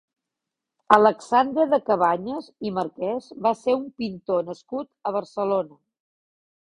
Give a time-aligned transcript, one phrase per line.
[0.95, 5.79] Alexandre de Cabanyes i Marquès va ser un pintor nascut a Barcelona.